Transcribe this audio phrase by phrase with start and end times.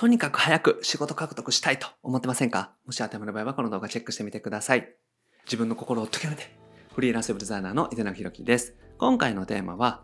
[0.00, 2.72] とにかく早く仕事獲得したいと思ってませんか？
[2.86, 4.88] もし当てはまる場合はこの動画チェックしてみてください。
[5.44, 6.56] 自分の心を解きめて、
[6.94, 8.76] フリーランスウェブデザイナーの井手中弘樹です。
[8.96, 10.00] 今回のテーマは、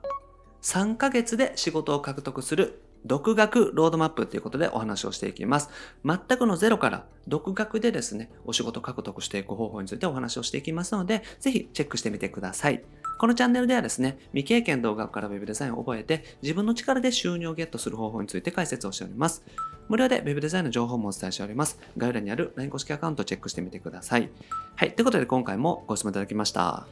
[0.61, 5.71] 3ヶ月で仕事を獲得する独学ロードマップということでお話をしていきます。
[6.05, 12.83] 全くのゼロから独学でですね、お仕事獲得していく方法についてお話をしていきますので、ぜひチェックしてみてください。
[13.19, 19.43] このチャンネルではですね、未経験動画から Web デザインを覚えて、自分の力で収入をゲットする方法について解説をしております。
[19.89, 21.79] 無料で Web デザインの情報もお伝えしております。
[21.97, 24.29] 概要欄にある LINE 公式アカウントをチェックしてみてください。
[24.75, 24.93] はい。
[24.93, 26.87] ということで今回もご質問いただきました。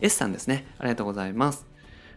[0.00, 0.66] S さんですね。
[0.78, 1.73] ありがとうございます。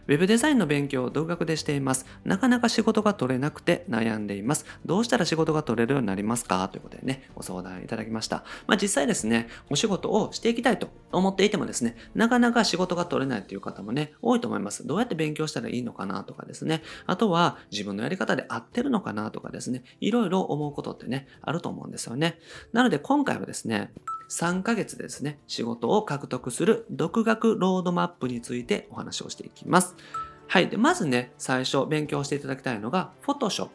[0.08, 2.06] ウェブデザインの勉強を独学でしています。
[2.24, 4.64] なかなか仕事が取れなくて悩んでいます。
[4.86, 6.66] どうしたら仕事が取れるようになりますか？
[6.70, 8.42] ということでね、ご相談いただきました。
[8.66, 14.86] まあ実際ですね、お仕事をしていきたいと思っていてもですね、なかなか仕事が取れないという方もね、多いと思います。
[14.86, 22.38] どうやって勉強したらいいのかなとかですね、あとは自分のやり方で合ってるのかなとかですね、いろいろ思うことってね、あると思うんですよね。
[22.72, 23.92] なので今回はですね、
[24.28, 29.96] 3ヶ月ですね、仕事を獲得する独学ロードマップについてお話をしていきます。
[30.46, 30.68] はい。
[30.68, 33.68] で、まずね、最初勉強していただきたいのが Photoshop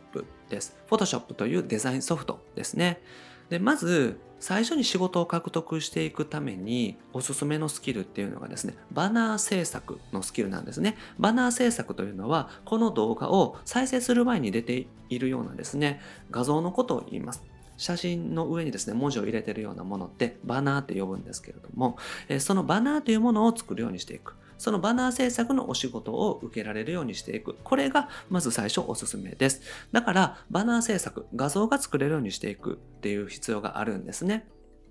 [0.50, 0.78] です。
[0.90, 3.02] Photoshop というデザインソフトですね。
[3.50, 10.98] で、まず、最初に仕事を獲得していくためにおすすめのスキルっていうのがですね、バナー制作のスキルなんですね。
[11.18, 17.53] バナー制作というのは、この動画を再生する前に出ているようなですね、画像のことを言います。
[17.78, 21.98] 写真の上にですね、文字を入れてるようなものってバナーって呼ぶんですけれども、
[22.40, 24.36] そのバナーというものを作るようにしていく。
[24.58, 27.58] そのバナー制作のお仕事を受けられるようにしていく。
[27.64, 29.62] これがまず最初おすすめです。
[29.92, 34.48] だから、バナー制作、画像が作れるようにしていくっていう必要があるんですね。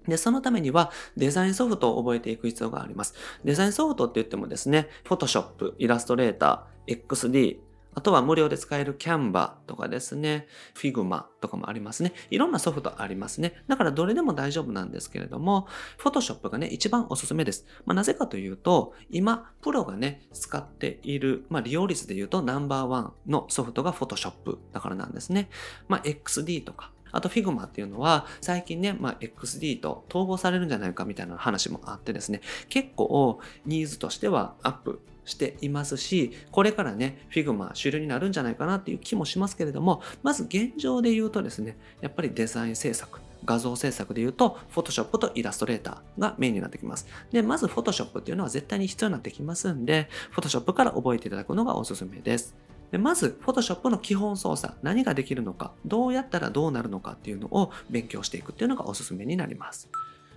[0.07, 3.15] で、そのためにはデザインソフトを覚えていく必要があります。
[3.45, 7.59] デザインソフトって言ってもですね、Photoshop、イラストレーター、XD、
[7.95, 12.13] あとは無料で使えるキャンバーとかですね、Figma とかもありますね。
[12.31, 13.63] いろんなソフトありますね。
[13.69, 15.67] だからどれでも大丈夫なんですけれども、
[15.99, 17.67] Photoshop がね、一番おすすめです。
[17.85, 25.51] まあ、なぜかというと、今、プロがね、使っている、まあ、利用率で言うとナンバーワンのソフトが Photoshop だからなんですね。
[25.89, 47.07] まあ、XD とか、あと Figma っていうのは最近ね、まあ、XD と統合されるんじゃないかみたいな話もあってですね、結構ニーズとしてはアップしていますし、これからね、Figma 主流になるんじゃないかなっていう気もしますけれども、まず現状で言うとですね、やっぱりデザイン制作、画像制作で言うと、Photoshop とイラストレーターがメインになってきます。
[47.31, 52.55] で、まず Photoshop っていうのは絶対に必要になってきますんで、Photoshop から覚えていただくのがおすすめです。
[52.91, 59.89] でまず、Photoshop の基本操作、何ができるのか、どうやったらどうなるのかっていうのを勉強していくっていうのがおすすめになります。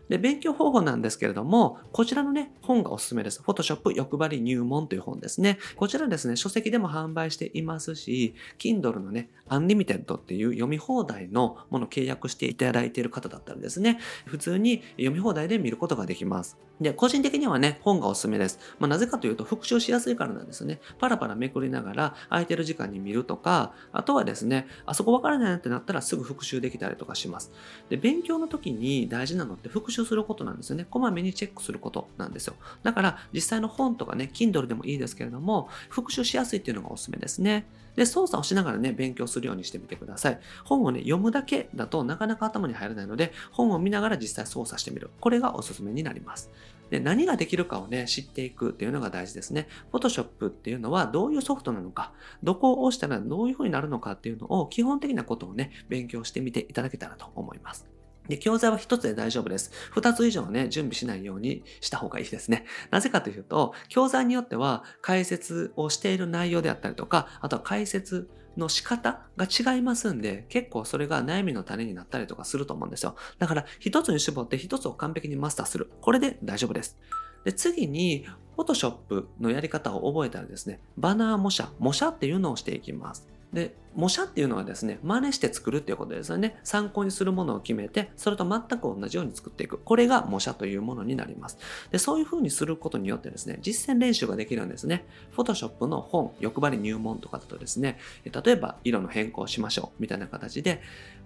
[0.09, 3.41] で、勉強方法なんですけれども、こちらのね、本がおすすめです。
[3.41, 5.57] Photoshop 欲張り入門という本ですね。
[5.75, 16.57] こちらですね、書籍でも販売していますし、Kindle のね、Unlimited っていう読み放題のものを契約していただいている方だったらですね、普通に読み放題で見ることができます。
[16.81, 18.59] で、個人的にはね、本がおすすめです。
[18.79, 20.81] まあ、なぜかというと、復習しやすいからなんですね。
[20.99, 27.51] パラパラめくりながら、空いてる時間に見るとか、あとはですね、あそこわからないなってなったらすぐ復習できたりとかします。
[27.89, 30.85] で、勉強の時に大事なのって復習習することなんですよね。
[30.89, 32.55] こまめにチェックすることなんですよ。
[32.83, 37.65] だから、実際の本とかね、Kindle でもいいですけれども、復習しやすいっていうのがおすすめですね。
[37.95, 40.39] で、操作をしながらね、勉強するようにしてみてください。
[40.65, 45.09] 本をね、読むだけだとなかなか頭に入らないので、本を見ながら実際操作してみる。
[45.19, 46.51] これがおすすめになります。
[46.89, 49.67] で、何ができるかをね、知っていくっていうのが大事ですね。
[49.91, 52.11] Photoshop っていうのはどういうソフトなのか、
[52.43, 57.94] どこを押したらどういう風になるのかっていうのを基本的なことをね、勉強してみていただけたらと思います。
[58.27, 59.71] で、教材は一つで大丈夫です。
[59.91, 62.65] 二つ以上ね、準備しないようにした方がいいですね。
[62.91, 73.15] なぜかというと、教材によっては解説をしている内容であったりとか、あとは解説の仕方が違いますんで、結構それが悩みの種になったりとかすると思うんですよ。
[73.39, 75.91] だから一つに絞って一つを完璧にマスターする。
[76.01, 76.97] これで大丈夫です。
[77.43, 78.25] で、次に、
[78.57, 83.27] Photoshop のやり方を覚えたらですね、バナー模写、模写っていうのをしていきます。
[83.53, 86.59] で、模写っていうのはですね、真似して作るっていうことですよね。
[86.63, 89.77] 参考にするものを決めて、それと全く同じように作っていく。
[89.77, 91.57] これが模写というものになります。
[91.91, 95.05] で、そういう風にすることによってですね、実践練習ができるんですね。
[95.35, 100.81] Photoshop の本、欲張り入門とかだとですね、例えば色の変更しましょうみたいな形で、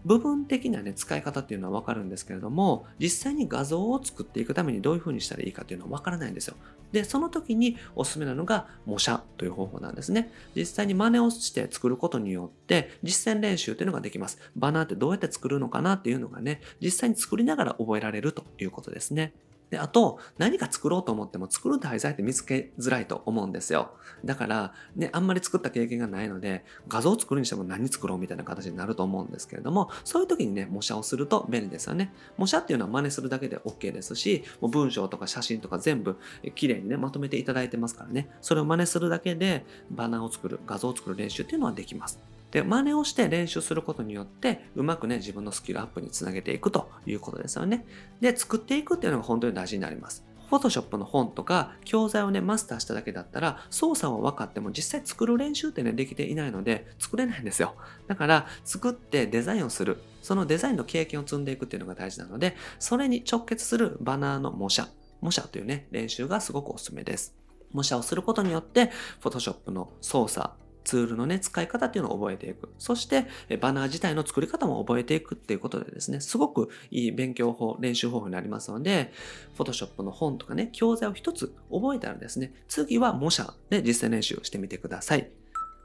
[0.06, 6.56] 部分的なね、使い方っていうのはわかるんですけれども、実際に画像を作っていくためにどういう風にしたらいいかっていうのはわからないんですよ。
[6.92, 10.32] で、その時におすすめなのが模写という方法なんですね。
[10.56, 12.59] 実際に真似をして作ることによって、
[13.04, 14.40] 実践練習というのができます。
[14.56, 19.34] バナーってどうやって作るのかなっていうのがね、実際に作りながら覚えられるということですね。
[19.70, 23.92] で、あと、何か作ろうと思っても作る題材って見つけづらいと思うんですよ。
[24.26, 32.12] だから、ね、あんまり作った経験がないので、画像を作るにしても何作ろうみたいな形になると思うんですけれども、そういう時にね、模写をすると便利ですよね。
[32.38, 36.18] 模写っていうのは真似するだけで OK ですし、もう文章とか写真とか全部
[36.56, 42.20] 綺麗にね、まとめていただいてますからね、それを真似するだけでバナーを作る、画像を作る練習っていうのはできます。
[42.52, 47.86] で、真似をして練習することによって、うまくね、自分のスキルアップにつなげていくということですよね。
[48.22, 50.26] で、作っていくっていうのが本当に大事になります。
[50.50, 57.76] フォトショップの本とか教材をね、マスターしただけだったら、操作は分かっても実際作る練習ってね、できていないので、作れないんですよ。
[58.08, 60.02] だから、作ってデザインをする。
[60.24, 64.88] そのデザインの経験を積んでいくっていうのが大事なので、それに直結するバナーの模写。
[65.22, 67.36] 模写というね、練習がすごくおすすめです。
[67.72, 70.50] 模写をすることによって、フォトショップの操作、
[70.84, 72.70] ツールのね、使い方っていうのを覚えていく。
[72.78, 73.28] そして、
[73.60, 79.12] バナー自体の作り方も覚えていくっていうことでですね、すごくいい勉強法、練習方法になりますので、
[79.58, 85.30] Photoshop の本とかね、教材を一つ覚えたらですね、次は模写で実践練習をしてみてください。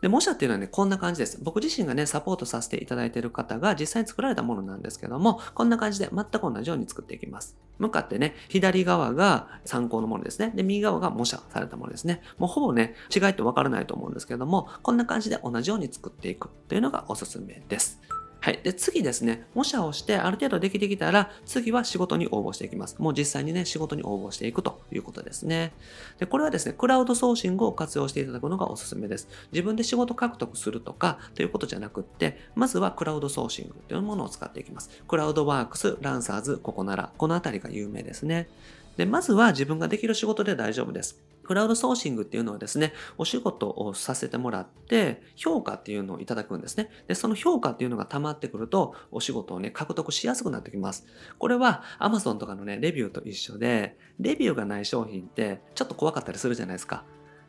[0.01, 1.39] で、模写っていうのはね、こんな感じです。
[1.43, 7.57] 僕自身がね、サポートさせていただいている方が実際に作られたものなんですけども、こんな感じで全く同じように作っていきます。
[7.79, 10.53] 向かってね、左側が参考のものですね。
[10.55, 12.21] で、右側が模写されたものですね。
[12.39, 18.01] もうほぼね、違いってわからないと思うんですけども、こんな感じで同じように作っていくというのがおすすめです。
[18.45, 18.61] はい。
[18.63, 22.97] で、次ですね、模写をしてある程度できてきたら、次は仕事に応募していきます。
[22.99, 25.73] もう実際にね、仕事に応募していくということですね。
[26.19, 29.29] で、これはですね、クラウドソーシングを活用していただくのがおすすめです。
[29.51, 34.91] 自分で仕事獲得するとか、ということじゃなくって、まずはクラウドソーシングというものを使っていきます。
[35.09, 38.51] クラウドワークス、ランサーズ、ここなら、このあたりが有名ですね。
[38.99, 41.34] で、まずは自分ができる仕事で大丈夫です。
[41.45, 46.91] クラウドソーシングっていうのはですね、お仕事をさせてもらって、評価っていうのをいただくんですね。
[47.07, 51.07] で、その評価っていうのが溜まってくると、お仕事をね、獲得しやすくなってきます。
[51.39, 57.05] これは Amazon とかのね、レビューと一緒で、レビューがない商品ってちょっと怖かったりするじゃないですか。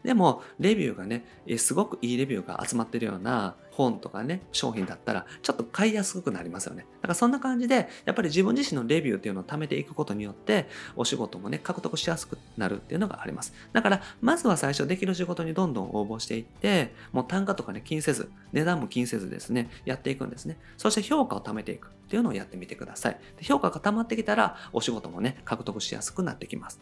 [0.06, 1.26] でも、レビューがね、
[1.58, 6.86] すごくいいレビューが集まってるような本とかね、商品だったら、ちょっと買いやすくなりますよね。
[7.02, 13.54] だからそんな感じで、やっぱり自分自身のレビューっていうのを貯めていくことによって、お仕事もね、獲得しやすくなるっていうのがあります。
[13.74, 20.58] だから、まずは最初できる仕事にどんどん応募していって、もう単価とかね、気にせず、値段も気にせずですね、やっていくんですね。
[20.78, 23.20] そして評価を貯めていくっていうのをやってみてください。
[23.38, 26.80] で評価が溜まってきたら、お仕事もね、獲得しやすくなってきます。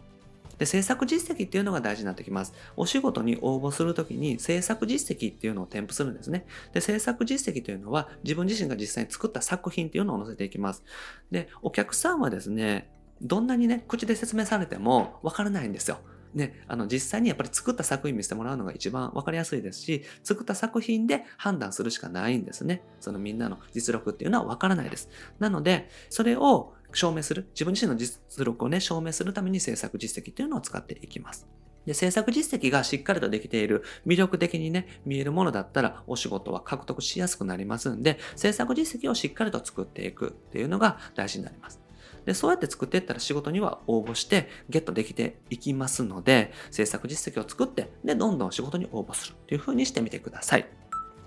[0.57, 2.53] で、制作実績っていうのが大事になってきます。
[2.75, 6.45] お仕事に応募するときに制作実績っていうのを添付するんですね。
[6.73, 10.83] で、制作実績というのは自分自身が実際に作った作品っていうのを載せていきます。
[11.31, 12.89] で、お客さんはですね、
[13.21, 15.99] どんなにね、口で説明されてもわからないんですよ。
[16.33, 22.81] ね、あの実際にやっぱり作った作品見せてもらうのが一番わかりやすいですし、作った作品で判断するしかないんですね。
[22.99, 25.09] そのみんなの実力っていうのはわからないです。
[25.39, 31.47] なので、それを証明する、自分自身の実力をね、証明するために制作実績っていうのを使っていきます。
[31.85, 41.81] で、制作実績がしっかりとできている、魅力的にね、見えるものだったら、お仕事は獲得しやすくなりますんで、制作実績をしっかりと作っていくっていうのが大事になります。
[42.25, 50.67] で、そうやって作っていったら仕事には応募してゲットできていきますので、制作実績を作って、で、どんどん仕事に応募するっていう風にしてみてください。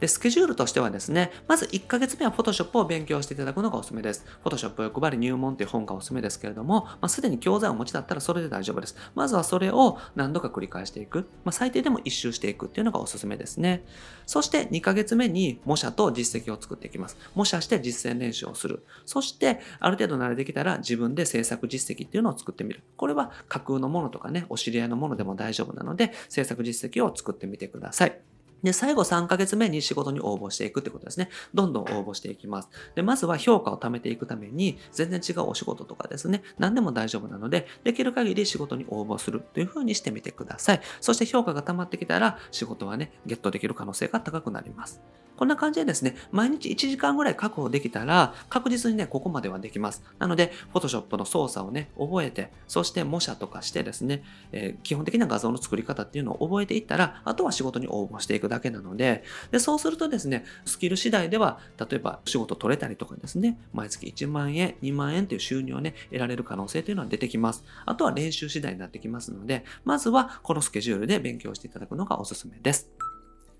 [0.00, 4.26] で、スケジュールとしてはですね、まず1ヶ月目は Photoshop を勉強していただくのがおすすめです。
[4.44, 8.96] Photoshop 欲張り入門という本がおすすめですけれども、まあ、すでに教材をお持ちだったらそれで大丈夫です。
[9.14, 11.28] まずはそれを何度か繰り返していく。
[11.44, 13.84] まあ、最低でも1周していくっていうのがおすすめですね。
[14.26, 17.16] そして2ヶ月目に模写と実績を作っていきます。
[17.34, 18.84] 模写して実践練習をする。
[19.04, 22.82] そして、ある程度慣れてきたら自分で制作実績っていうのを作ってみる。
[22.96, 28.35] これは架空のものとかね、お知り合いのものでも大丈夫なので、制作実績を作ってみてください。
[28.62, 31.28] で、最後3ヶ月目に仕事に応募していくってことですね。
[31.54, 32.68] どんどん応募していきます。
[32.94, 40.80] で、まずは評価を貯めていくために、全然違うお仕事とかですね、何でも大丈夫なので、できる限り仕事に応募するというふうにしてみてください。
[41.00, 45.00] そして評価が溜まってきたら、仕事はね、ゲットできる可能性が高くなります。
[45.36, 50.02] こんな感じでですね、毎日1時間ぐらい確保できたら、確実にね、ここまではできます。
[50.18, 67.64] なので、Photoshop の操作をね、覚えて、そして模写とかしてですね、えー、基本的な画像の作り方っていうのを覚えていったら、あとは仕事に応募していくだけなので、で、そうするとですね、スキル次第では、例えば仕事取れたりとかですね、毎月1万円、2万円という収入をね、得られる可能性というのは出てきます。
[67.84, 73.05] あとは練習次第になってきますので、まずはこのスケジュールで勉強していただくのがおすすめです。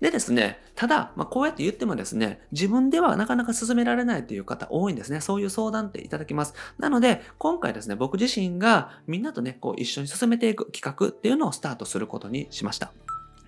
[0.01, 5.21] でですね、ただ、まあ、こうやって言ってもですね、自分ではなかなか進められないという方多いんですね。
[5.21, 6.53] そういう相談っていただきます。
[6.77, 12.91] なので、今回ですね、僕自身がみんなとね、こう一緒に進めていく企画っていうのをスタートすることにしました。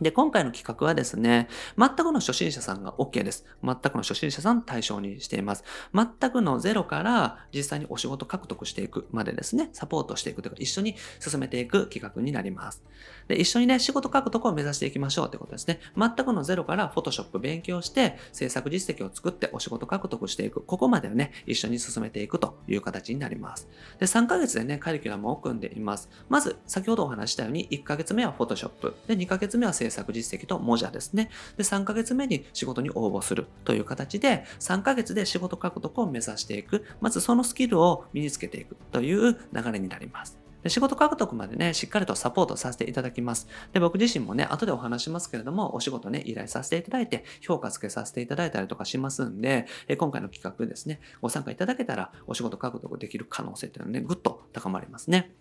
[0.02, 3.46] で、今回の企画はですね、全くの初心者さんが OK です。
[3.64, 5.64] 全くの初心者さん対象にしています。
[5.94, 12.84] 全くのゼロから実際にお仕事獲得していくまでですね、サポートしていくというか、一緒に進めていく企画になります。
[13.28, 15.80] で、一緒にね、仕事獲得を目指していきましょうということですね。
[15.98, 20.62] 全くのゼロから Photoshop 勉強して、制作実績を作ってお仕事獲得していく。
[20.62, 23.68] ここまでをね、一緒に進めていくという形になります。
[24.00, 26.10] で、3ヶ月でね、カリキュラムを組んでいます。
[26.30, 28.94] まず、先ほどお話したように、1ヶ月目は Photoshop。
[29.08, 31.30] で、2ヶ月目は制作実績と文字ですね。
[31.58, 36.86] で、3ヶ月目に仕事に応募するという形で、3ヶ月で仕事獲得を目指していく。
[37.02, 40.40] まずそのスキルを身につけていくという流れになります。
[40.64, 43.48] で仕事獲得までね、しっかりとサポートさせていただきます。
[43.72, 55.34] で、僕自身もね、後でお話しますけれども、お仕事ね、依頼させていただいて、評価付けさせていただいたりとかしますんで、え今回の企画ですね、ご参加いただけたら、お仕事獲得できる可能性っていうのはね、ぐっと高まりますね。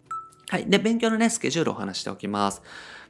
[0.49, 0.67] はい。
[0.67, 2.62] で、勉強のね、スケジュールをお話しておきます。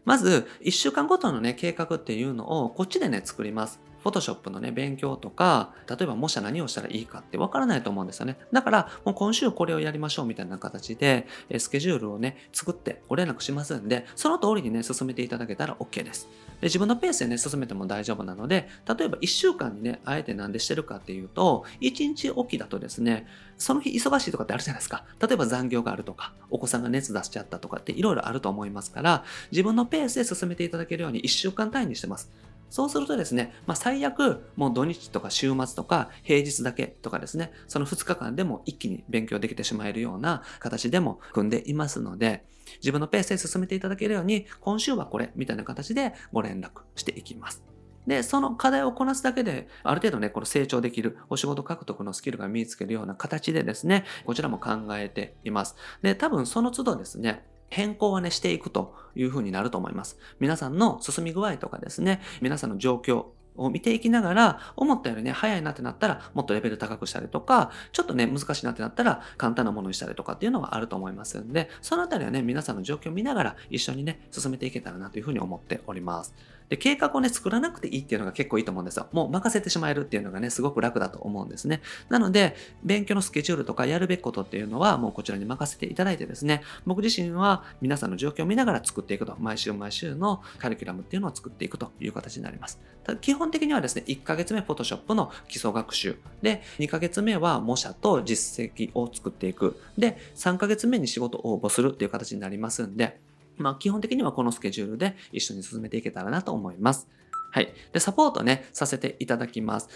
[0.05, 3.81] まず、1週間ごとのね、計画っていうのをこっちでね、作ります。
[4.03, 8.39] フォトショップのね、勉強とか、例えばもし何をしたらいいかってわからないと思うんですよね。
[8.53, 11.27] だから、もう今週これをやりましょうみたいな形で、
[11.59, 16.29] スケジュールをね、作ってご連絡しますんで、その通りにね、進めていただけたら OK です。
[16.61, 23.27] で自分のペースでね、進めても大丈夫なので、例えば1週間にね、あえて何でしてるかっていうと、1日おきだとですね、
[23.59, 25.05] その日忙しいとかってあるじゃないですか。
[25.21, 32.31] 例えば残業があるとか、お子さんが熱出しちゃったとかっていろいろあると思いますから、自分のペースで進めていただけるように1週間単位にしてます。
[32.71, 42.45] そうするとですね、まあ、最悪、もう土日とか週末とか平日だけとかですね、その2日間でも一気に勉強できてしまえるような形でも組んでいますので、
[42.81, 47.63] 自分のペースで進めていただけるように、今週はこれみたいな形でご連絡していきます。
[48.07, 55.77] で、その課題をこなすだけで、ある程度ね、この成長できる、お仕事獲得のスキルが身につけるような形でですね、こちらも考えています。
[56.01, 60.19] で、多分その都度ですね、変更はね、していくというふうになると思います。
[60.41, 63.27] 皆さんの進み具合とかですね、皆さんの状況、
[63.59, 76.35] を見ていきながら、思ったよりね、早いなってなったら、もっとレベル高くしたりとか、ちょっとね、難しいなってなったら、簡単なものにしたりとかっていうのがあると思いますんで、そのあたりはね、皆さんの状況を見ながら、一緒にね、進めていけたらなというふうに思っております。
[76.69, 79.09] で、計画をね、作らなくていいっていうのが結構いいと思うんですよ。
[79.13, 81.81] もう任せてしまえるっていうのがね、すごく楽だと思うんですね。
[82.09, 92.81] なので、勉強のスケジュールとかやるべきことっていうのは、もうこちらに任せていただいてですね、僕自身は皆さんの状況を見ながら作っていくと、毎週毎週のカリキュラムっていうのを作っていくという形になります。
[93.03, 96.19] ただ基本本的にはですね、1ヶ月目 Photoshop の基礎学習。
[96.43, 99.81] で、2ヶ月目は模写と実績を作っていく。
[99.97, 103.19] で、3ヶ月目に仕事を応募するっていう形になりますんで、
[103.57, 107.09] まあ基本的にはこのスケジュールで一緒に進めていけたらなと思います。
[107.51, 107.73] はい。
[107.93, 109.89] で、サポートね、させていただきます。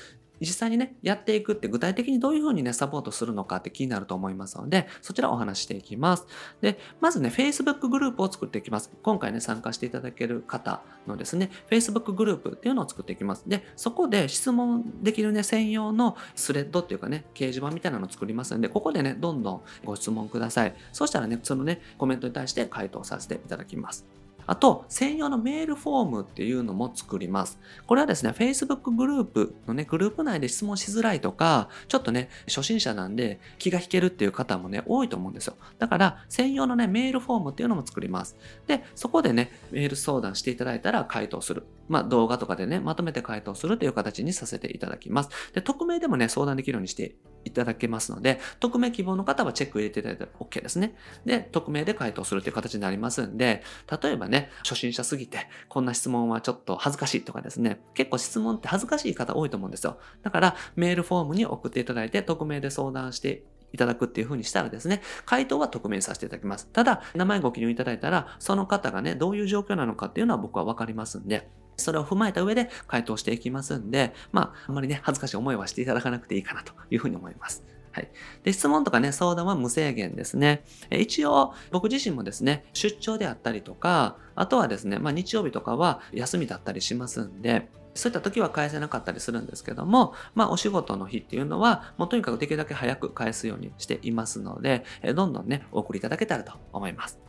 [0.42, 6.26] 実際にね、やっていくって具体的にどういうふうにね、サポートするのかって気になると思いますので、そちらをお話していきます。
[6.60, 8.90] で、まずね、Facebook グループを作っていきます。
[9.02, 13.44] 今回ね、参加していただける方のですね、Facebook グループっていうのを作っていきます。
[13.46, 20.74] で、そこで質問できるね、専用のスレッドっていうかね、掲示板みたいなのを作りますので、ここでね、どんどんご質問ください。
[20.92, 24.21] そしたらね、そのね、コメントに対して回答させていただきます。
[24.46, 27.58] あと、専用のメールフォームっていうのも作ります。
[27.86, 35.56] これはですね、Facebook グループのね、グループ内で質問しづらいとか、ちょっとね、初心者なんで気が引けるっていう方もね、多いと思うんですよ。
[35.78, 38.36] だから、専用のね、メールフォームっていうのも作ります。
[38.66, 41.64] で、そこでね、メール相談していただいたら回答する。
[41.88, 45.30] まあ、動画とかでね、まとめて回答するという形にさせていただきます。
[45.52, 50.94] で、匿名でもね、相談できるようにしていただけますので、匿名希望の方はチェック入れていただいたら OK ですね。
[51.24, 53.62] で、匿名で回答するという形になりますんで、
[54.02, 59.98] 例えばね、初心者すぎて、こんな質問はちょっと恥ずかしいとかですね、結構質問って恥ずかしい方多いと思うんですよ。
[60.22, 66.68] だから、メールフォームに送っていただいて、匿名で相談していただくっていう風にしたらですね、回答は匿名させていただきます。
[66.72, 77.64] ただ、名前ご記入いただいたら、その方がね、どういう状況なのかっていうのは僕はわかりますんで、それを踏まえた上で回答していきますんで、まあ、あんまりね、恥ずかしい思いはしていただかなくていいかなというふうに思います。
[77.92, 78.10] はい。
[78.42, 80.64] で、質問とかね、相談は無制限ですね。
[80.90, 97.20] え一応、僕自身もですね、出張であったりとか、あとはですね、まあ日曜日とかは休みだったりしますんで、そういった時は返せなかったりするんですけども、まあお仕事の日っていうのは、もうとにかくできるだけ早く返すようにしていますので、どんどんね、お送りいただけたらと思います。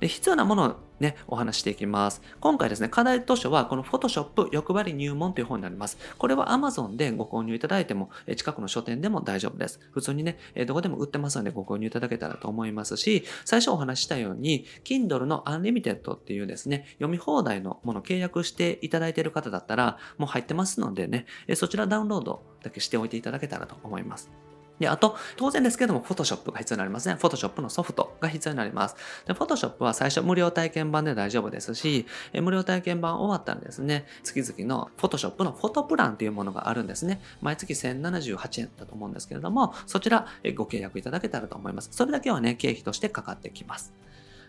[0.00, 2.22] で必要なものをね、お話していきます。
[2.40, 5.98] 今回ですね、課題図書はこの Photoshop 欲張り入門という本になります。
[6.16, 9.78] これは Amazon でご購入いただいても、近くの書店でも大丈夫です。
[9.90, 21.26] 普通にね、どこでも売ってますのでご購入いただけたらと思いますし、最初お話したように、Kindle の Unlimited っていうですね、読み放題のものを契約していただいている方だったら、もう入ってますのでね、
[21.56, 24.30] そちらダウンロードだけしておいていただけたらと思います。
[24.78, 27.14] で、あと、当然ですけども、Photoshop が必要になりますね。
[27.14, 28.96] Photoshop のソフトが必要になります。
[29.26, 37.20] で、Photoshop は最初無料体験版で大丈夫ですし、え無料体験版終わったらですね、月々の Photoshop のフォトプランというものがあるんですね。
[37.40, 41.88] 毎月1078円だと思うんですけれども、そちらご契約いただけたらと思います。
[41.92, 43.92] それだけはね、経費としてかかってきます。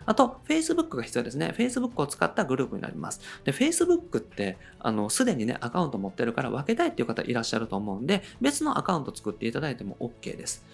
[0.08, 1.54] あと、Facebook が必要ですね。
[1.56, 3.20] Facebook を使ったグループになります。
[3.44, 10.66] で、Facebook って、あの、すでにね、アカウント持ってるから分けたいっていう方いらっしゃると思うんで、別のアカウント作っていただいても OK です。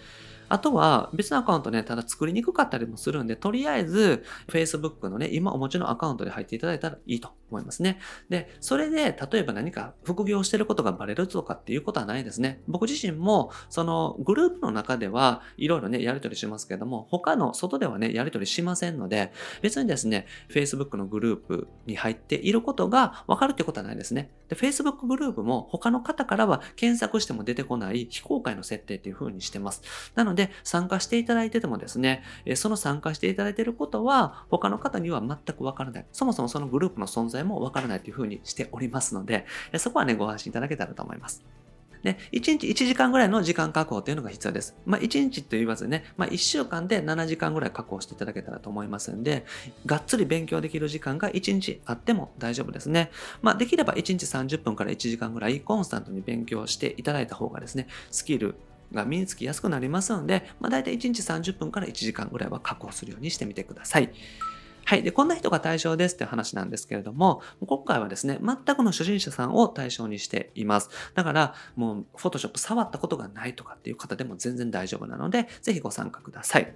[0.48, 7.98] あとは別のアカウントね、ただ作りにくかったりもするんで、とりあえず Facebook のね、今お持ちのアカウントで入っていただいたらいいと思いますね。
[8.28, 12.60] で、それで例えば何か副業してることがバレるとかっていうことはないですね。
[12.66, 19.32] 僕自身もそのグループの中ではいろいろね、やり取りしますけども、他の外ではね、やり取りしませんので、
[19.62, 24.30] 別にですね、Facebook のグループに入っていることがわかるってことはないですね。
[24.48, 29.82] で、Facebook グループも他の方からは検索しても出てこない非公開の設定っていう風にしてます。
[30.14, 32.22] なので、参加していただいててもですね、
[32.54, 36.06] その参加していただいていることは他の方には全くわからない。
[36.12, 39.46] そもそもそのグループの存在もわからないという風にしておりますので、
[39.76, 41.44] そこはね、ご安心いただけたらと思います。
[42.04, 44.76] で、1日1時間ぐらいの時間確保というのが必要です。
[44.84, 49.46] まあ、1日と言わずね、まあ、1週間で7時間ぐらい確保していただけたらと思いますんで、
[49.86, 53.10] がっつり勉強できる時間が1日あっても大丈夫ですね。
[53.40, 58.54] まあ、できれば1日30分から1時間ぐらいコンスタントに勉強していただいた方がですね、スキル
[58.92, 64.12] が身につきやすくなりますので、まあ、大体1日30分から1時間ぐらいは確保するようにしてみてください。
[64.84, 65.02] はい。
[65.02, 70.90] で、こんな人が対象ですって話なんですけれども、今回はですね、全くの初心者さんを対象にしています。
[71.14, 76.74] だから、もう、フォトショップ触ったことがないとかっていう方でも全然大丈夫なので、ぜひご参加ください。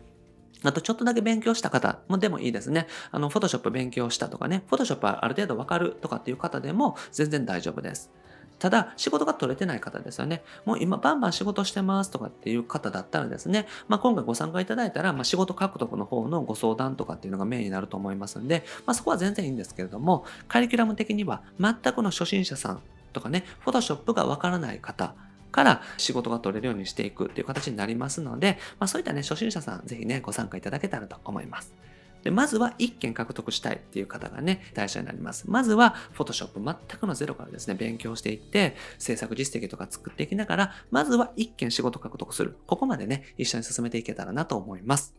[0.64, 2.88] あと、ちょっとだけ勉強した方もでもいいですね。
[3.10, 8.10] あの、フォトショップ勉強したとかね、フォトショップはある程度わかるとかっていう方でも全然大丈夫です。
[8.58, 10.42] ただ、仕事が取れてない方ですよね。
[10.64, 25.14] もう今、バンバン仕事してますとかっていう方だったらですね、まあ、今回ご参加いただいたら、まあ、仕事獲得の方のご相談とかっていうのがメインになると思いますんで、まあ、そこは全然いいんですけれども、カリキュラム的には全くの初心者さんとかね、フォトショップがわからない方、
[25.50, 31.74] から仕事が取れるようにしていくっていう形になりますので、まあ、そういったね、初心者さん、ぜひね、ご参加いただけたらと思います。
[32.22, 35.50] でまずは1件獲得したいっていう方がね、対象になります。
[35.50, 42.56] まずは、Photoshop 全くのゼロからですね、勉強していって、制作実績とか作っていきながら、まずは1件仕事獲得する。
[42.66, 45.14] ここまでね、一緒に進めていけたらなと思います。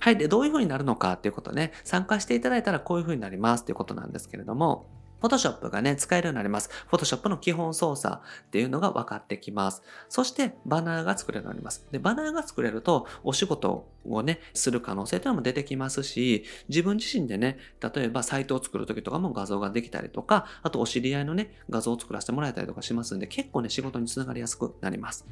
[0.00, 0.16] はい。
[0.16, 4.86] で、どういう風になるのかっていうことね、参加していただいたらこういう風になりますっていうことなんですけれども、
[5.20, 6.70] Photoshop がね、使えるようになります。
[6.90, 9.82] Photoshop の基本操作っていうのが分かってきます。
[10.08, 11.86] そして、バナーが作れるようになります。
[11.90, 17.58] で、バナーが作れると、お仕事をね、する可能性というのも出てきますし、自分自身でね、
[17.94, 25.26] 例えばサイトを作るときとかも画像ができたりとか、あとお知り合いのね、画像を作らせてもらえたりとかしますんで、結構ね、仕事につながりやすくなります。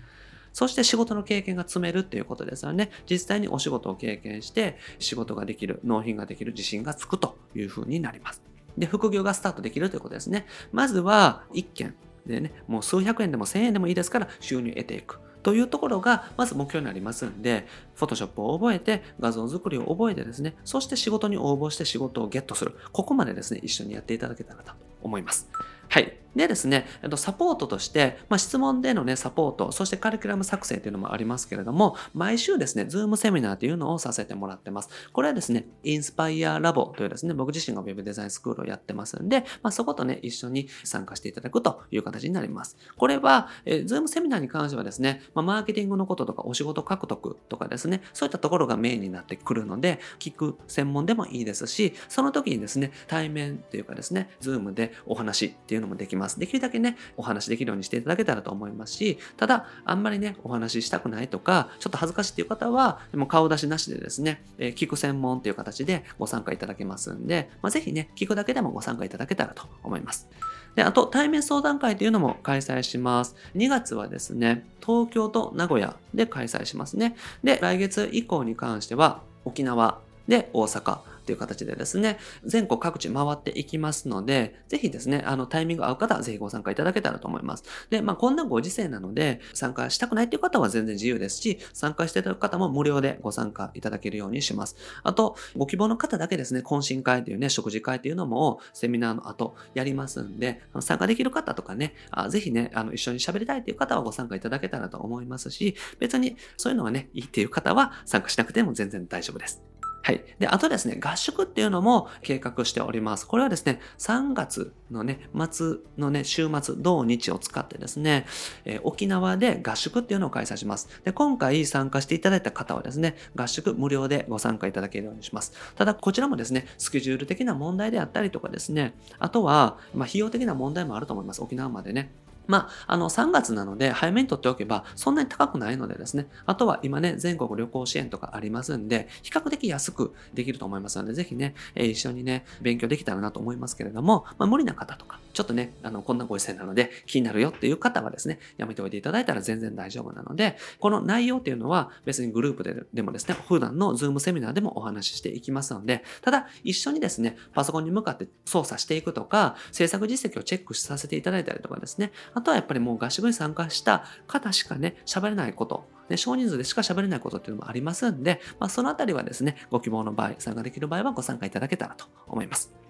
[0.52, 2.90] そして仕事の経験が積めるっていうことですよね。
[3.08, 8.42] 実際にお仕事を経験して、仕事ができる、納品ができる自信がつくというふうになります。
[8.78, 10.46] で、副業がスタートできるということですね。
[10.72, 11.94] まずは1件
[12.26, 15.18] でね、もう数百円でも1000円でもいいですから収入を得ていく。
[15.42, 22.74] というところがまず目標になりますんで、Photoshop を覚えて、画像作りを覚えてですね、そして仕事に応募して仕事をゲットする。
[22.92, 25.48] ここまでですね、一緒にやっていただけたらと思います。
[25.88, 26.18] はい。
[26.38, 34.88] でですね、サポートとして、まあ、質問でのね、サポート、そしてカリキュラム作成というのもありますけれども、毎週ですね、 Zoom セミナーというのをさせてもらってます。
[35.12, 42.76] これはですね、インスパイアラボというですね、僕自身が Web デザインスクールをやってますんで、まあ、そことね、一緒に参加していただくという形になります。
[42.96, 56.38] これは、えー、 Zoom セミナーに関してはですね、まあ、マーケティングのこととかお仕事獲得とかですね、そういったところがメインになってくるので、聞く専門でもいいですし、その時にですね、対面というかですね、 Zoom でお話っていういうのもできます。
[56.38, 70.28] できるだけね、お話できるようにしていただけたらと思いますし、ただ、あんまりね、お話ししたくないとか、ちょっと恥ずかしいっていう方は、もう顔出しなしでですね、えー、聞く専門っていう形でご参加いただけますんで、まあ、ぜひね、聞くだけでもご参加いただけたらと思います。
[70.74, 73.34] で、あと、対面相談会というのも開催します。
[73.56, 77.16] 2月はですね、東京と名古屋で開催しますね。
[77.42, 87.64] で、来月以降に関しては、沖縄で大阪、っていう形でですね、全国各地回っていきますので、ぜひですね、あの、タイミング合う方はぜひご参加いただけたらと思います。
[87.90, 94.74] で、まあ、こんなご時世なので、参加したくないっていう方は全然自由ですし、参加していただく方も無料でご参加いただけるようにします。
[95.02, 109.62] あと、ご希望の方だけですね、懇親会というね、食事会というのも、セミナーの後やりますんで、参加できる方とかね、あぜひね、あの、一緒に喋りたいっていう方はご参加いただけたらと思いますし、別にそういうのがね、いいっていう方は参加しなくても全然大丈夫です。
[110.08, 110.24] はい。
[110.38, 113.26] で、あとですね、合宿っていうのも計画しております。
[113.26, 118.24] これはですね、3月のね、末のね、週末、土日を使ってですね、
[118.64, 120.88] えー、沖縄で合宿っていうのを開催します。
[121.04, 125.52] で、今回参加していただいた方はですね、合宿無料でご参加いただけるようにします。
[125.76, 131.42] ただ、こちらもですね、スケジュール的な問題であったりとかですね、あとは、まあ、費用的な問題もあると思います。
[131.42, 132.10] 沖縄までね。
[132.48, 172.87] まあ、あの、3月なので、早めに取っておけば、そんなに高くないのでですね、あとは今ね、全国旅行支援とかありますんで、比較的安くできると思いますので、ぜひね、一緒にね、勉強できたらなと思いますけれども、まあ、無理な方とか、ちょっとね、あの、こんなご時世なので気になるよっていう方はですね、やめておいていただいたら全然大丈夫なので、この内容っていうのは別にグループででもですね、普段のズームセミナーでもお話ししていきますので、ただ一緒にですね、パソコンに向かって操作していくとか、制作実績をチェックさせていただいたりとかですね、あとはやっぱりもう合宿に参加した方しかね、喋れないこと、ね、少人数でしか喋れないことっていうのもありますんで、まあ、そのあたりはですね、ご希望の場合、参加できる場合はご参加いただけたらと思います。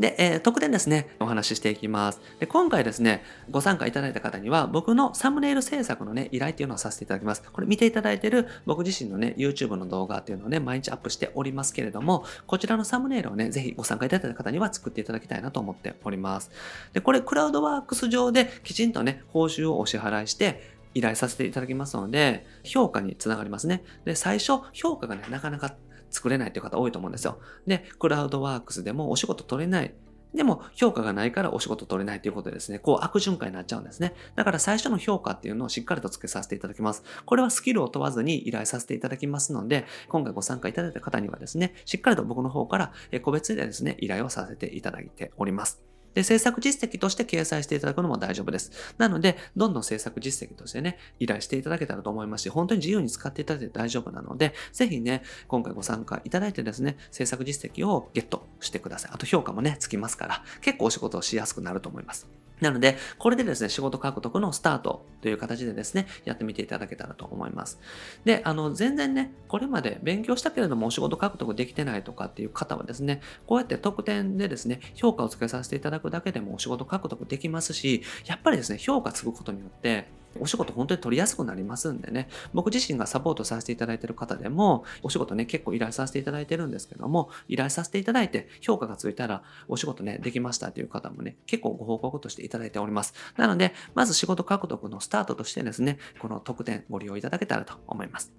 [0.00, 2.20] で、えー、特典ですね、お話ししていきます。
[2.38, 7.42] で、今回ですね、ご参加いただいた方には、僕のサムネイル制作のね、依頼っていうのをさせていただきます。
[7.52, 16.50] これ見ていただいている僕自身のね、YouTube の動画っていうのをね、毎日アップしておりますけれども、こちらのサムネイルをね、ぜひご参加いただいた方には作っていただきたいなと思っております。
[16.92, 23.84] で、これ、クラウドワークス上できちんとね、報酬をお支払いして、依頼させていただきますので、評価につながりますね。
[24.04, 25.74] で、最初、評価がね、なかなか
[26.10, 27.40] 作れないという方多いと思うんですよ。
[27.66, 29.94] で、クラウドワークスでもお仕事取れない。
[30.34, 34.14] でも評価がないからお仕事取れないということでですね、こう悪循環になっちゃうんですね。
[34.36, 37.02] だから最初の評価っていうのをしっかりとつけさせていただきます。
[37.24, 42.92] これはスキルを問わずに依頼させていただきますので、今回ご参加いただいた方にはですね、しっかりと僕の方から
[43.22, 45.87] 個別でですね、依頼をさせていただいております。
[46.14, 48.72] で、制作実績として掲載していただくのも大丈夫です。
[48.98, 59.10] なので、どんどん制作実績としてね、依頼していただけたらと思いますし、本当に自由に使っていただいて大丈夫なので、ぜひね、今回ご参加いただいてですね、制作実績をゲットしてください。
[59.14, 62.47] あと評価もね、つきますから、結構お仕事をしやすくなると思います。
[62.60, 67.80] なので、これでですね、仕事獲得のスタートという形でですね、やってみていただけたらと思います。
[68.24, 93.14] で、あの、全然ね、これまで勉強したけれどもお仕事獲得できてないとかっていう方はですね、こうやって特典でですね、評価をつけさせていただくだけでもお仕事獲得できますし、やっぱりですね、評価つくことによって、お仕事本当に取りやすくなりますんでね、僕自身がサポートさせていただいている方でも、お仕事ね、結構依頼させていただいてるんですけども、依頼させていただいて評価がついたら、お仕事ね、できましたという方もね、結構ご報告としていただいております。
[93.36, 98.32] なので、まず仕事獲得のスタートとしてですね、この特典ご利用いただけたらと思います。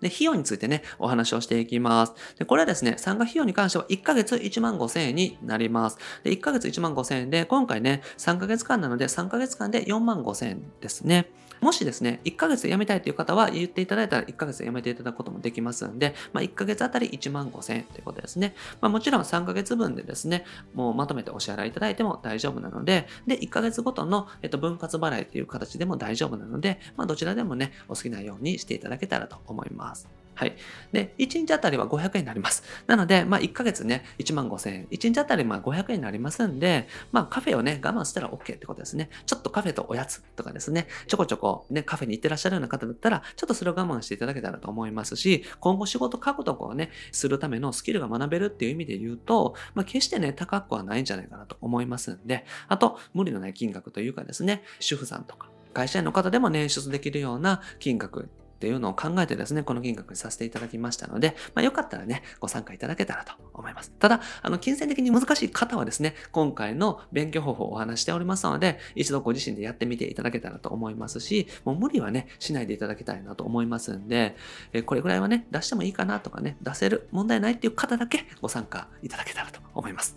[0.00, 2.12] で、費用についてね、お話をしていきます。
[2.38, 5.98] で、これはですね、参加費用に関しては1ヶ月1万5千円になります。
[6.22, 11.30] で、1ヶ月1万5千円で、今回ね、3ヶ月間なので3ヶ月間で4万5千円ですね。
[11.64, 18.54] もしですね、1ヶ月で辞めたいという方は言っていただいたら1ヶ月で辞めていただくこともできますんで、まあ、1ヶ月あたり1万5000円ということですね。
[18.82, 30.23] まあ、もちろん3ヶ月分でですね、もうまとめてお支払いいただいても大丈夫なので、で、1ヶ月ごとの、えっと、分割払いという形でも大丈夫なので、まあ、どちらでもね、お好きなようにしていただけたらと思います。
[30.34, 30.56] はい。
[30.92, 32.64] で、1日あたりは500円になります。
[32.86, 34.86] なので、まあ、1ヶ月ね、1万5000円。
[34.90, 39.10] 1日あたりまあ500円になりますんで、まあ、カフェをね、我慢したら OK ってことですね。
[39.26, 58.28] ちょっとカフェとおやつとかですね、ちょこちょこね、カフェに行ってらっしゃるような方だったら、ちょっとそれを我慢していただけたらと思いますし、今後仕事獲得をね、するためのスキルが学べるっていう意味で言うと、まあ、決してね、高くはないんじゃないかなと思いますんで、あと、無理のない金額というかですね、主婦さんとか、会社員の方でも捻出できるような金額
[58.64, 63.90] っていうのを考えてですね、この金額にさせていただきましたので、まあ、よかったらね、ご参加いただけたらと思います。
[63.98, 74.34] ただ、あの、金銭的に難しい方はですね、今回の勉強方法をお話しておりますので、一度ご自身でやってみていただけたらと思いますし、もう無理はね、しないでいただきたいなと思いますんで、
[74.72, 80.16] えこれぐらいはね、出してもいいかなとかね、出せる問題ないっていう方だけご参加いただけたらと思います。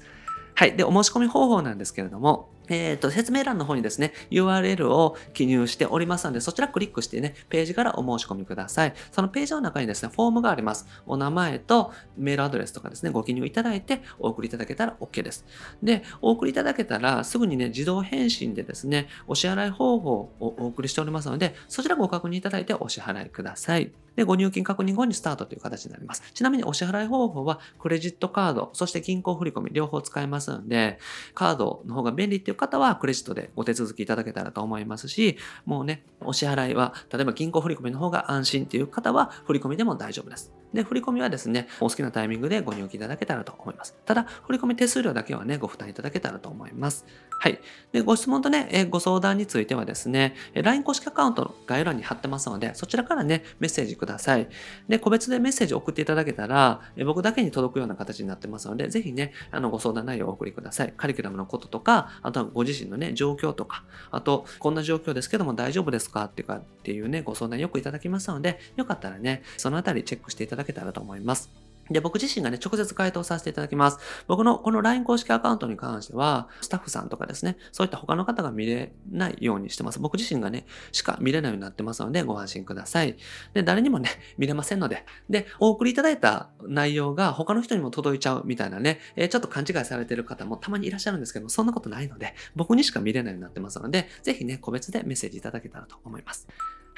[0.56, 0.78] はい。
[0.78, 8.94] で、お申し込み方法なんですけれども、えっ、と、説明欄の方にですね、URL を記入しておりますので、そちらクリックしてね、ページからお申し込みください。
[9.12, 10.88] そのページの中にですね、フォームがあります。
[11.06, 15.46] お名前とメールアドレスとかですね、ご記入いただいてお送りいただけたら OK です。
[15.82, 23.92] で、お送りいただけたら、すぐにね、自動返信でですね、お支払い方法をお送りしておりますので、そちらご確認いただいてお支払いください。
[24.18, 26.24] で、ご入金確認後にスタートという形になります。
[26.34, 30.98] ちなみにお支払い方法は、クレジットカード、そして銀行振込両方使えますので、
[31.36, 40.52] カードの方が便利っていう方は、クレジットでお手続きいただけたらと思いますし、もうね、お支払いは、例えば銀行振込の方が安心っていう方は、振込でも大丈夫です。
[40.74, 43.96] で、振り込みはですね、お好きなタイミングでご入金いただけたらと思います。
[44.06, 47.06] ただ、振り込み手数料だけはね、ご負担いただけたらと思います。
[47.40, 47.60] はい。
[47.92, 54.48] で、ご質問とね、えご相談についてはですね、LINE 公式アカウントの概要欄に貼ってますので、そちらからね、メッセージください。
[54.90, 60.94] で、個別でメッセージ送っていただけたら、え僕だけに届くような形になってますので、ぜひね、あの、ご相談内容をお送りください。
[60.98, 66.26] カリキュラムのこととか、あとはご自身のね、状況とか、あと、こんな状況ですけども大丈夫ですか？
[66.26, 71.67] っていうか、っていうね、ご相談よくいただきますので、よかったらね、そのあたりチェックしていただだけたらと思います。
[71.89, 74.00] で、僕自身がね、直接回答させていただきます。
[74.28, 80.00] 僕のこの LINE 公式アカウントに関しては、スタッフさんとかですね、そういった他の方が見れないようにしてます。
[80.00, 83.15] 僕自身がね、しか見れないようになってますので、ご安心ください。
[83.54, 96.48] で、誰にもね、 見れませんので、で、お送りいただいた内容が他の人にも届いちゃうみたいなね、えー、ちょっと勘違いされてる方もたまにいらっしゃるんですけども、そんなことないので、僕にしか見れないようになってますので、ぜひね、個別でメッセージいただけたらと思います。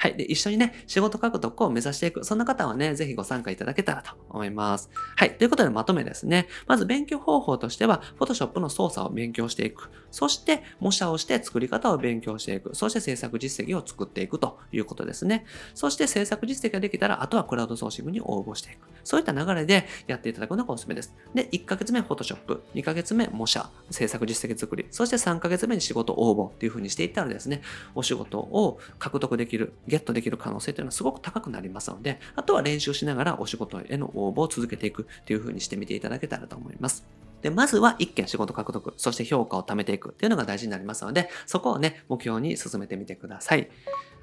[0.00, 0.16] はい。
[0.16, 2.24] で、一緒にね、仕事獲得を目指していく。
[2.24, 4.88] そんな方はね、ぜひご参加いただけたらと思います。
[5.14, 5.36] はい。
[5.36, 6.48] ということでまとめですね。
[6.66, 9.90] まず勉強方法としては、Photoshop の操作を勉強していく。
[10.10, 12.74] そして、模写をして作り方を勉強していく。
[12.74, 15.44] そして制作実績を作っていくということですね。
[15.74, 18.88] そして制作実績ができたら、あとはクラウドソーシングに応募していく。
[19.04, 21.14] そういった流れでやっていただくのがおすすめです。
[21.34, 27.62] で、1ヶ月目 Photoshop、2ヶ月目模写、制作実績作り、そして3ヶ月目に仕事応募っていう風にしていったらですね、
[27.94, 37.06] お仕事を獲得できる、ゲットできる可能性性というのはすごく高くなりますので、あとは練習しながらお仕事への応募を続けていくという風にしてみていただけたらと思います。
[37.42, 43.70] で、まずは一件仕事獲得、そして評価を貯めていくっていうのが大事になりますので、そこをね、目標に進めてみてください。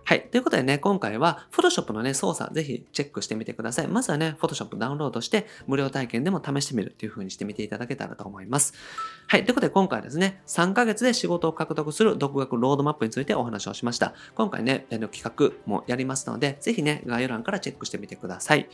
[0.08, 0.21] はい。
[0.21, 3.89] ということでね、今回は Photoshop のね、操作、ぜひチェックしてみてください。
[3.89, 8.73] まずはね、Photoshop ダウンロードして、無料体験でも試してみるっていう風にしてみていただけたらと思います。
[9.27, 9.43] はい。
[9.43, 14.13] ということで今回はですね、3ヶ月で仕事を獲得する独学ロードマップについてお話をしました。
[14.36, 18.69] 今回ね、企画もやりますので、ぜひね、概要欄からチェックしてみてください。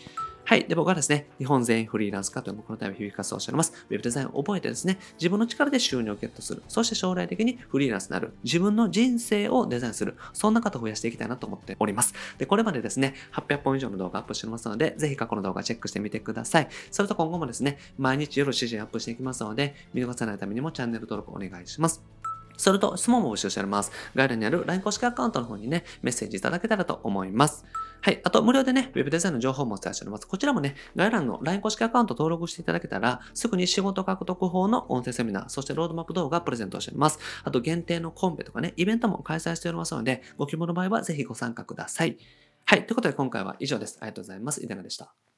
[0.45, 0.65] はい。
[0.67, 3.73] で、僕はですね、日本全員フリーランス化というこのため日々活動をしております。
[3.89, 6.63] ウェブデザインを覚えてですね、自分の力で収入をゲットする。
[6.67, 8.33] そして将来的にフリーランスになる。
[8.43, 10.17] 自分の人生をデザインする。
[10.33, 12.13] そんな方を増やしていきたいなと思っております。
[12.37, 16.67] で、これまでですね、800本以上の動画アップしてますので、ぜひ過去の動画チェックしてみてください。
[16.91, 22.03] それと今後もですね、毎日夜7時にアップしていきますので、見逃さないためにもチャンネル登録お願いします。
[22.57, 23.91] それと質問も募集しております。
[24.13, 27.65] 概要欄にある LINE 公式アカウントの方にね、メッセージいただけたらと思います。
[28.05, 28.19] はい。
[28.25, 30.27] あと、無料でね、Web デザインの情報もお伝えしております。
[30.27, 37.19] こちらもね、概要欄の LINE 公式アカウント登録していただけたら、すぐに仕事獲得法の音声セミナー、そしてロードマップ動画プレゼントしております。
[37.45, 42.17] あと、限定のコンペとかね、イベントも開催しておりますので、ご希望の場合はぜひご参加ください。
[42.65, 42.85] はい。
[42.85, 43.97] ということで今回は以上です。
[44.01, 44.61] ありがとうございます。
[44.61, 45.32] いかがでした